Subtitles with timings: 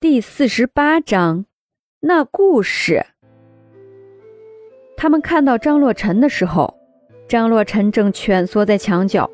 [0.00, 1.44] 第四十八章，
[2.00, 3.04] 那故事。
[4.96, 6.74] 他们看到张洛尘的时候，
[7.28, 9.30] 张洛尘正蜷缩在墙角，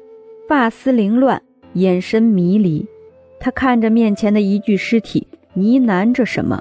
[0.49, 1.41] 发丝凌乱，
[1.75, 2.85] 眼神迷离。
[3.39, 6.61] 他看着面前的一具尸体，呢喃着什么。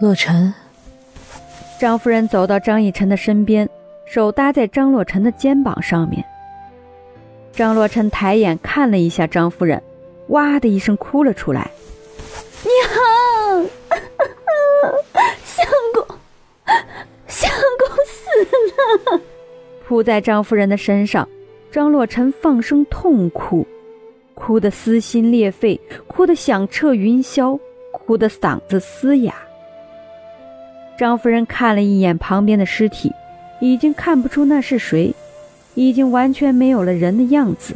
[0.00, 0.54] 洛尘，
[1.78, 3.68] 张夫人走到张逸晨的身边，
[4.06, 6.24] 手搭在张洛尘的肩膀上面。
[7.52, 9.82] 张洛尘抬眼看了一下张夫人，
[10.28, 11.70] 哇的一声哭了出来
[12.64, 13.68] ：“娘，
[15.44, 16.16] 相公，
[17.26, 18.20] 相公死
[19.14, 19.20] 了！”
[19.86, 21.28] 扑在张夫人的身上，
[21.70, 23.66] 张洛尘放声痛哭，
[24.34, 27.58] 哭得撕心裂肺，哭得响彻云霄，
[27.92, 29.34] 哭得嗓子嘶哑。
[30.98, 33.12] 张夫人看了一眼旁边的尸体，
[33.60, 35.14] 已经看不出那是谁。
[35.76, 37.74] 已经完全没有了人的样子。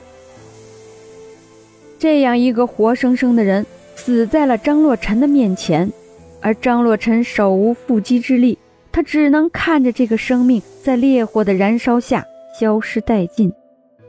[1.99, 3.67] 这样一个活生生的人
[3.99, 5.93] 死在了张洛尘的面前，
[6.41, 8.57] 而张洛尘手无缚鸡之力，
[8.93, 12.25] 他只能看着这个生命在烈火的燃烧下
[12.59, 13.53] 消失殆尽。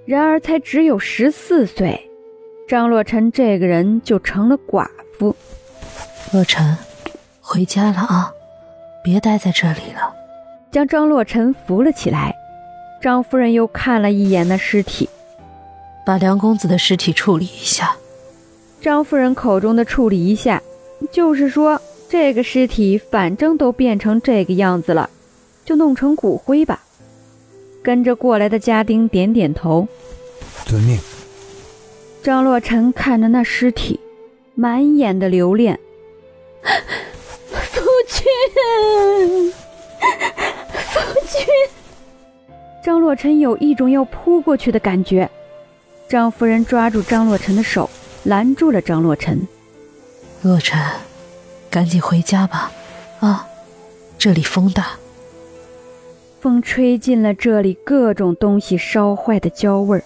[0.05, 2.09] 然而，才只有十四岁，
[2.67, 5.35] 张洛尘这个人就成了寡妇。
[6.31, 6.77] 洛尘，
[7.41, 8.31] 回家了啊，
[9.03, 10.15] 别待在这里了。
[10.71, 12.33] 将张洛尘扶了起来。
[13.01, 15.09] 张夫人又看了一眼那尸体，
[16.05, 17.95] 把梁公子的尸体处理一下。
[18.81, 20.61] 张夫人口中的处理一下，
[21.11, 25.09] 就是说这个尸体反正都变成这个样子了，
[25.65, 26.81] 就弄成骨灰吧。
[27.83, 29.87] 跟着过来的家丁点点头，
[30.65, 30.97] 遵命。
[32.21, 33.99] 张洛尘看着那尸体，
[34.55, 35.79] 满眼的留恋。
[37.51, 39.53] 夫君，
[40.73, 41.45] 夫君。
[42.83, 45.29] 张洛尘有一种要扑过去的感觉，
[46.07, 47.89] 张夫人抓住张洛尘的手，
[48.23, 49.47] 拦住了张洛尘。
[50.41, 50.79] 洛尘，
[51.69, 52.71] 赶紧回家吧，
[53.19, 53.47] 啊，
[54.17, 54.91] 这里风大，
[56.39, 60.03] 风吹进了这里各种东西烧坏的焦味儿，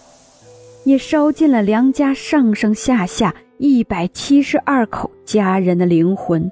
[0.86, 6.52] 也烧尽了梁家上上下下一百七十二口家人的灵魂。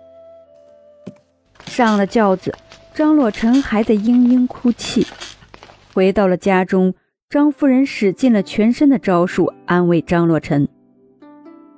[1.65, 2.53] 上了轿子，
[2.93, 5.07] 张洛尘还在嘤嘤哭泣。
[5.93, 6.93] 回到了家中，
[7.29, 10.67] 张夫人使尽了全身的招数安慰张洛尘，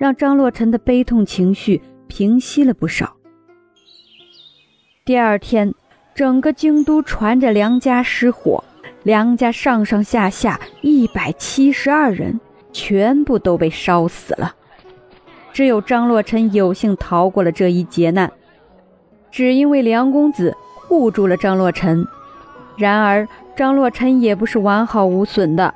[0.04, 3.16] 让张洛尘的悲痛情绪平息了不少。
[5.06, 5.74] 第二天，
[6.14, 8.62] 整个京都传着梁家失火，
[9.04, 12.38] 梁家上上下下一百七十二人
[12.74, 14.54] 全部都被烧死了，
[15.54, 18.30] 只有张洛尘有幸逃过了这一劫难，
[19.32, 22.06] 只因为梁公子护住了张洛尘。
[22.76, 23.26] 然而。
[23.56, 25.72] 张洛尘也不是完好无损的，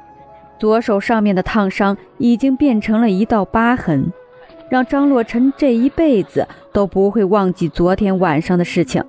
[0.58, 4.12] 左手上面的烫伤已经变成了一道疤痕，
[4.70, 9.04] 让张洛尘这一辈子都不会忘记昨天晚上的事情。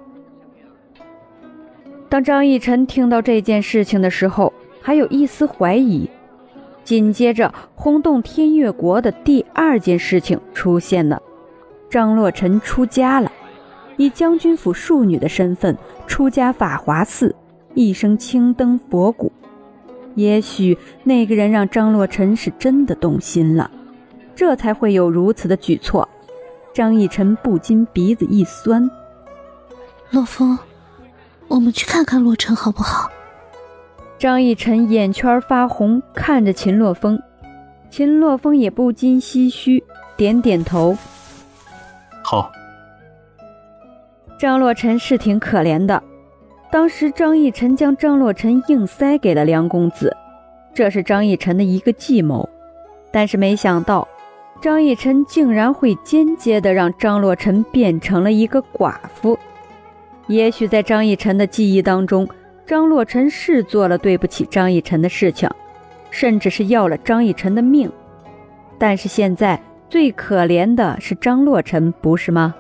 [2.09, 6.09] 当张逸晨听到这件事情的时候，还有一丝怀疑。
[6.85, 11.21] 紧接着，轰动天越国的第二件事情出现了：
[11.91, 13.31] 张洛尘出家了，
[13.99, 15.77] 以将军府庶女的身份
[16.07, 17.35] 出家法华寺。
[17.75, 19.31] 一生青灯佛骨，
[20.15, 23.71] 也许那个人让张洛尘是真的动心了，
[24.39, 26.09] 这才会有如此的举措。
[26.73, 28.89] 张逸晨不禁鼻子一酸。
[30.11, 30.57] 洛风，
[31.49, 33.11] 我们去看看洛尘好不好？
[34.17, 37.21] 张逸晨眼圈发红，看着秦洛风，
[37.91, 39.83] 秦洛风也不禁唏嘘，
[40.17, 40.97] 点点头。
[42.23, 42.53] 好。
[44.39, 46.01] 张洛尘是挺可怜的。
[46.71, 50.17] 当时张逸晨将张洛尘硬塞给了梁公子，
[50.73, 52.49] 这是张逸晨的一个计谋。
[53.11, 54.07] 但是没想到，
[54.61, 59.39] 张逸晨竟然会间接的让张洛尘变成了一个寡妇。
[60.27, 62.29] 也许在张逸晨的记忆当中，
[62.67, 65.49] 张洛尘是做了对不起张逸晨的事情，
[66.11, 67.91] 甚至是要了张逸晨的命。
[68.79, 72.55] 但是现在最可怜的是张洛尘，不是吗？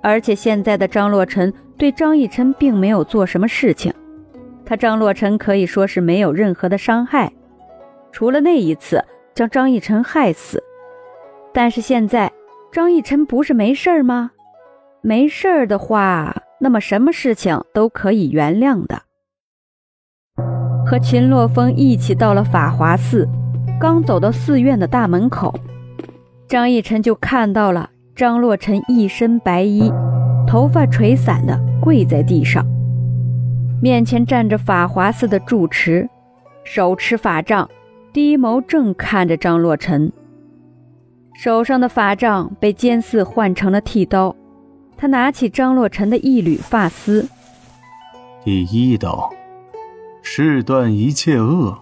[0.00, 3.92] 而且现在的张洛尘对张逸晨并没有做什么事情，
[4.64, 7.30] 他张洛尘可以说是没有任何的伤害，
[8.10, 9.04] 除了那一次
[9.40, 10.62] 将张逸晨害死。
[11.54, 12.30] 但是现在
[12.70, 14.32] 张逸晨不是没事儿吗？
[15.00, 19.00] 没事儿的话，那么什么事情都可以原谅的。
[20.84, 23.26] 和秦洛风一起到了法华寺，
[23.80, 25.54] 刚走到寺院的大门口，
[26.46, 27.88] 张逸晨就看到了。
[28.14, 29.90] 张洛尘一身白衣，
[30.46, 32.62] 头发垂散的跪在地上，
[33.80, 36.06] 面前站着法华寺的住持，
[36.62, 37.66] 手持法杖，
[38.12, 40.12] 低眸正看着张洛尘。
[41.34, 44.34] 手上的法杖被尖刺换成了剃刀。
[44.96, 47.26] 他拿起张洛尘的一缕发丝。
[48.44, 49.30] 第一刀，
[50.20, 51.74] 是断一切恶；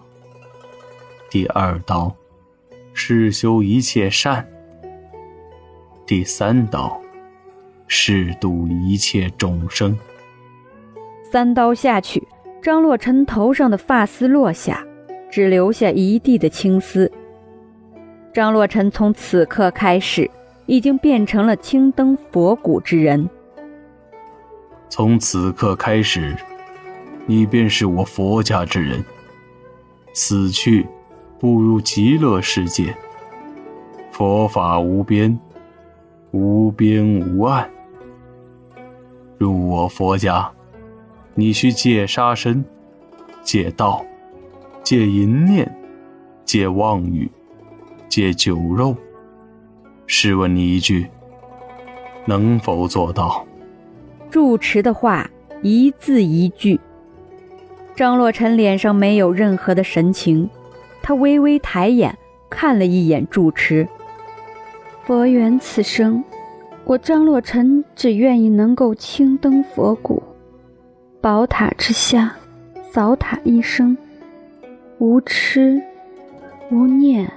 [1.29, 2.15] 第二刀，
[2.93, 4.45] 是修一切善；
[6.05, 7.01] 第三刀，
[7.87, 9.97] 是度一切众生。
[11.29, 12.25] 三刀下去，
[12.61, 14.85] 张洛尘头上的发丝落下，
[15.29, 17.11] 只留下一地的青丝。
[18.33, 20.29] 张洛尘从此刻开始。
[20.69, 23.27] 已经变成了青灯佛骨之人。
[24.87, 26.35] 从此刻开始，
[27.25, 29.03] 你便是我佛家之人。
[30.13, 30.87] 死去，
[31.39, 32.95] 步入极乐世界。
[34.11, 35.39] 佛法无边，
[36.29, 37.67] 无边无岸。
[39.39, 40.51] 入我佛家，
[41.33, 42.63] 你需戒杀生，
[43.41, 44.05] 戒道，
[44.89, 45.71] 戒淫念，
[46.45, 47.29] 戒妄语，
[48.09, 48.95] 戒酒肉。
[50.07, 51.05] 试问你一句，
[52.25, 53.45] 能否做到？
[54.31, 55.29] 住持的话
[55.61, 56.79] 一字一句。
[57.95, 60.49] 张洛尘脸上没有任何的神情，
[61.03, 62.17] 他微微抬眼
[62.49, 63.87] 看了一眼住持。
[65.03, 66.23] 佛缘此生，
[66.83, 70.23] 我张洛尘只愿意能够青灯佛骨，
[71.21, 72.35] 宝塔之下，
[72.91, 73.95] 扫塔一生，
[74.99, 75.81] 无痴，
[76.69, 77.31] 无念，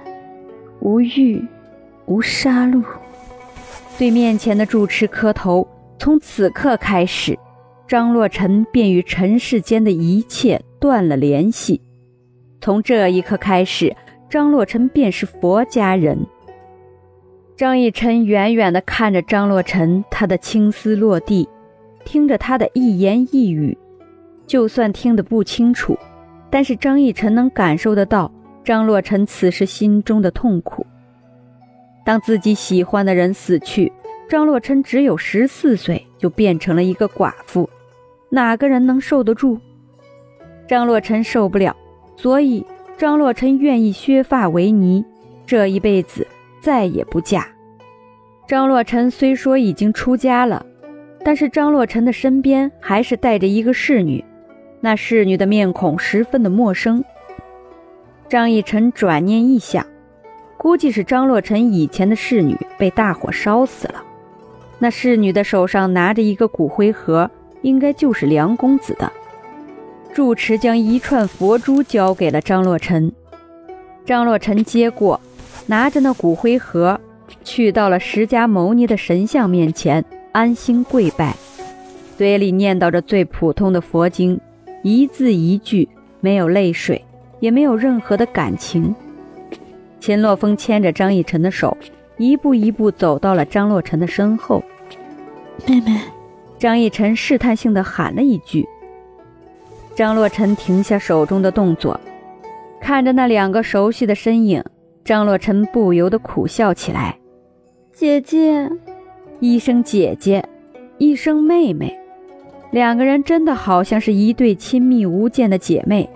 [0.81, 1.41] 无欲。
[2.05, 2.83] 无杀戮，
[3.97, 5.65] 对面前的住持磕头。
[5.97, 7.39] 从此刻开始，
[7.87, 11.81] 张洛尘便与尘世间的一切断了联系。
[12.59, 13.95] 从这一刻开始，
[14.29, 16.27] 张洛尘便是佛家人。
[17.55, 21.47] 张逸晨远远地看着张洛尘，他的青丝落地，
[22.03, 23.77] 听着他的一言一语，
[24.45, 25.97] 就算听得不清楚，
[26.53, 28.31] 但是张逸晨能感受得到
[28.63, 30.85] 张洛尘此时心中的痛苦。
[32.05, 33.91] 当自己喜欢的人死去，
[34.29, 37.67] 张洛尘只有十四岁就变成了一个寡妇，
[38.29, 39.57] 哪个人能受得住？
[40.67, 41.75] 张洛尘受不了，
[42.15, 42.63] 所以
[42.99, 45.03] 张洛尘愿意削发为尼，
[45.47, 46.27] 这一辈子
[46.61, 47.47] 再也不嫁。
[48.47, 50.63] 张洛尘虽说已经出家了，
[51.25, 54.23] 但是张洛尘的身边还是带着一个侍女，
[54.85, 57.01] 那侍女的面孔十分的陌生。
[58.27, 59.85] 张逸晨转念一想。
[60.57, 64.03] 估计是张洛尘以前的侍女被大火烧死了，
[64.79, 67.31] 那侍女的手上拿着一个骨灰盒，
[67.61, 69.09] 应该就是梁公子的。
[70.13, 73.09] 住持将一串佛珠交给了张洛尘，
[74.05, 75.19] 张洛尘接过，
[75.65, 76.99] 拿着那骨灰盒，
[77.43, 80.03] 去到了释迦牟尼的神像面前，
[80.33, 81.35] 安心跪拜，
[82.17, 84.39] 嘴里念叨着最普通的佛经，
[84.83, 85.87] 一字一句，
[86.19, 87.03] 没有泪水，
[87.39, 88.93] 也没有任何的感情。
[89.99, 91.75] 秦洛风牵着张逸晨的手，
[92.17, 94.61] 一步一步走到了张洛尘的身后。
[95.65, 95.97] 妹妹，
[96.59, 98.67] 张逸晨试探性的喊了一句。
[99.95, 101.97] 张洛尘停下手中的动作，
[102.81, 104.61] 看着那两个熟悉的身影，
[105.05, 107.17] 张洛尘不由得苦笑起来。
[107.93, 108.69] 姐姐，
[109.39, 110.43] 一声姐姐，
[110.97, 111.97] 一声妹妹，
[112.73, 116.09] 两个人真的好像是一对亲密无间的姐妹。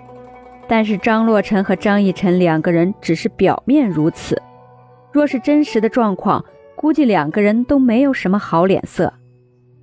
[0.66, 4.42] 但是张洛尘和张逸晨两个人只是表面如此，
[5.12, 6.44] 若是真实的状况，
[6.74, 9.14] 估计两个人都没有什么好脸色。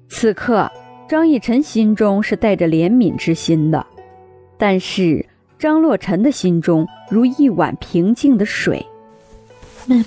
[0.09, 0.69] 此刻，
[1.07, 3.83] 张逸晨心中是带着怜悯之心的，
[4.57, 5.25] 但是
[5.57, 8.85] 张洛尘的心中如一碗平静的水。
[9.87, 10.05] 妹妹，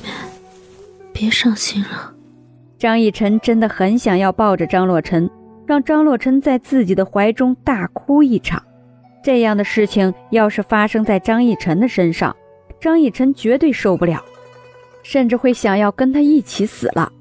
[1.14, 2.12] 别伤心了。
[2.78, 5.28] 张逸晨真的很想要抱着张洛尘，
[5.68, 8.62] 让张洛尘在自己的怀中大哭一场。
[9.22, 12.34] 这样的事情要是发生在张逸晨的身上，
[12.80, 14.24] 张逸晨绝对受不了，
[15.02, 17.12] 甚至会想要跟他一起死了。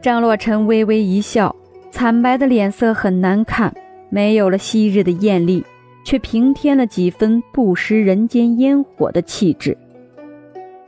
[0.00, 1.54] 张洛尘微微一笑，
[1.90, 3.74] 惨白的脸色很难看，
[4.08, 5.62] 没有了昔日的艳丽，
[6.02, 9.76] 却平添了几分不食人间烟火的气质。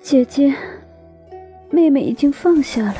[0.00, 0.55] 姐姐，
[1.69, 2.95] 妹妹已经放下了。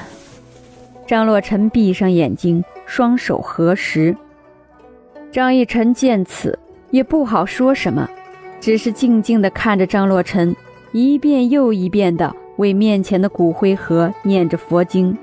[1.07, 4.17] 张洛尘闭上眼睛，双手合十。
[5.31, 6.59] 张逸晨见此。
[6.93, 8.07] 也不好说什么，
[8.61, 10.55] 只是静静地看着张洛尘，
[10.93, 15.17] 一遍又一遍地为面前的骨灰盒念着佛经。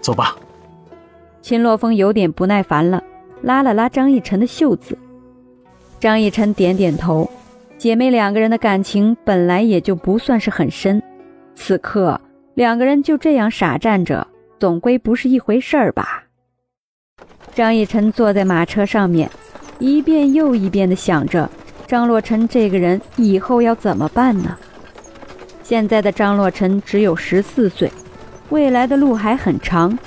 [0.00, 0.36] 走吧。
[1.42, 3.02] 秦洛风有点不耐烦了，
[3.42, 4.96] 拉了拉张逸晨的袖子。
[5.98, 7.28] 张逸晨点点头。
[7.76, 11.02] 姐妹两个人的感情本来也就不算是很深，
[11.56, 12.20] 此刻
[12.54, 14.24] 两个人就这样傻站着，
[14.60, 16.22] 总归不是一回事儿吧？
[17.54, 19.30] 张逸晨坐在马车上面。
[19.78, 21.48] 一遍又一遍地想着，
[21.86, 24.56] 张洛尘这个人以后要怎么办呢？
[25.62, 27.90] 现在的张洛尘只有十四岁，
[28.50, 29.98] 未来的路还很长。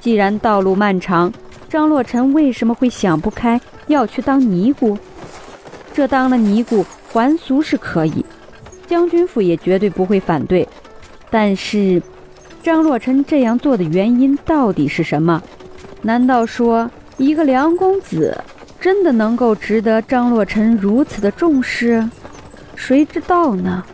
[0.00, 1.32] 既然道路漫长，
[1.68, 4.98] 张洛尘为什么会想不开要去当尼姑？
[5.94, 8.24] 这当了尼姑还俗是可以，
[8.88, 10.68] 将军府也绝对不会反对。
[11.30, 12.02] 但是，
[12.62, 15.40] 张洛尘这样做的原因到底是什么？
[16.02, 18.36] 难道说一个梁公子
[18.80, 22.08] 真的能够值得张洛尘如此的重视？
[22.74, 23.84] 谁知道呢？